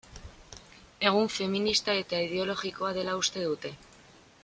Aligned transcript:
Egun 1.09 1.29
feminista 1.35 1.95
eta 2.01 2.23
ideologikoa 2.29 2.93
dela 3.01 3.19
uste 3.25 3.45
dute. 3.49 3.75